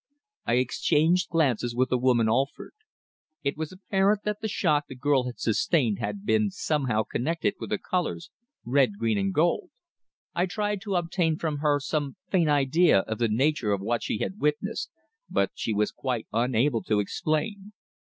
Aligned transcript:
I 0.47 0.55
exchanged 0.55 1.29
glances 1.29 1.75
with 1.75 1.89
the 1.89 1.97
woman 1.99 2.27
Alford. 2.27 2.73
It 3.43 3.55
was 3.55 3.71
apparent 3.71 4.23
that 4.23 4.41
the 4.41 4.47
shock 4.47 4.87
the 4.87 4.95
girl 4.95 5.25
had 5.25 5.37
sustained 5.39 5.99
had 5.99 6.25
been 6.25 6.49
somehow 6.49 7.03
connected 7.03 7.53
with 7.59 7.69
the 7.69 7.77
colours 7.77 8.31
red, 8.65 8.97
green 8.97 9.19
and 9.19 9.31
gold. 9.31 9.69
I 10.33 10.47
tried 10.47 10.81
to 10.85 10.95
obtain 10.95 11.37
from 11.37 11.57
her 11.59 11.79
some 11.79 12.15
faint 12.31 12.49
idea 12.49 13.01
of 13.01 13.19
the 13.19 13.27
nature 13.29 13.71
of 13.73 13.79
what 13.81 14.01
she 14.01 14.17
had 14.17 14.39
witnessed, 14.39 14.89
but 15.29 15.51
she 15.53 15.71
was 15.71 15.91
quite 15.91 16.25
unable 16.33 16.81
to 16.85 16.99
explain. 16.99 17.73